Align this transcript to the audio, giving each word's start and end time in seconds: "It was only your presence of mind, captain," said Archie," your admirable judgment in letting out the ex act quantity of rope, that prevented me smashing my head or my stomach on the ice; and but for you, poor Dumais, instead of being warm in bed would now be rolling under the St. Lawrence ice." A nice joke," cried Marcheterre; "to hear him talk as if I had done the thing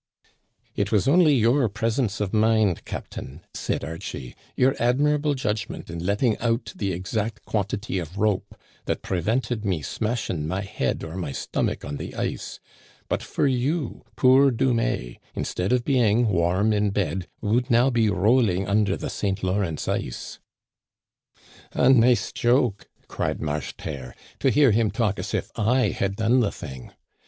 "It 0.75 0.91
was 0.91 1.07
only 1.07 1.35
your 1.35 1.69
presence 1.69 2.19
of 2.19 2.33
mind, 2.33 2.85
captain," 2.85 3.41
said 3.53 3.83
Archie," 3.85 4.33
your 4.57 4.75
admirable 4.79 5.35
judgment 5.35 5.91
in 5.91 6.03
letting 6.03 6.39
out 6.39 6.73
the 6.75 6.91
ex 6.91 7.15
act 7.15 7.45
quantity 7.45 7.99
of 7.99 8.17
rope, 8.17 8.55
that 8.85 9.03
prevented 9.03 9.63
me 9.63 9.83
smashing 9.83 10.47
my 10.47 10.61
head 10.61 11.03
or 11.03 11.15
my 11.15 11.31
stomach 11.31 11.85
on 11.85 11.97
the 11.97 12.15
ice; 12.15 12.57
and 12.95 13.09
but 13.09 13.21
for 13.21 13.45
you, 13.45 14.03
poor 14.15 14.49
Dumais, 14.49 15.19
instead 15.35 15.71
of 15.71 15.85
being 15.85 16.27
warm 16.29 16.73
in 16.73 16.89
bed 16.89 17.27
would 17.39 17.69
now 17.69 17.91
be 17.91 18.09
rolling 18.09 18.67
under 18.67 18.97
the 18.97 19.07
St. 19.11 19.43
Lawrence 19.43 19.87
ice." 19.87 20.39
A 21.73 21.91
nice 21.91 22.31
joke," 22.31 22.89
cried 23.07 23.39
Marcheterre; 23.39 24.15
"to 24.39 24.49
hear 24.49 24.71
him 24.71 24.89
talk 24.89 25.19
as 25.19 25.35
if 25.35 25.51
I 25.55 25.89
had 25.89 26.15
done 26.15 26.39
the 26.39 26.51
thing 26.51 26.91